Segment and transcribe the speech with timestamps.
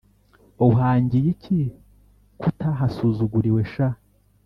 [0.69, 1.59] uhangiye iki
[2.39, 3.87] kutahasuzuguriwe sha?"